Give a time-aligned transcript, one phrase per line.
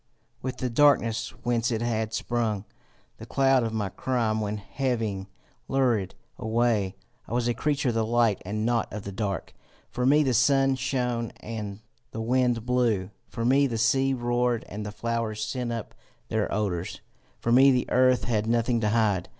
[0.41, 2.65] With the darkness whence it had sprung,
[3.17, 5.27] the cloud of my crime went heaving
[5.67, 6.95] lurid away.
[7.27, 9.53] I was a creature of the light and not of the dark.
[9.91, 14.83] For me the sun shone and the wind blew; for me the sea roared and
[14.83, 15.93] the flowers sent up
[16.29, 17.01] their odours.
[17.39, 19.29] For me the earth had nothing to hide.